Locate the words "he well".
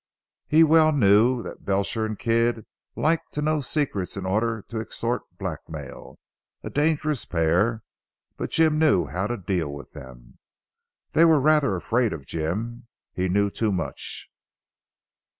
0.47-0.91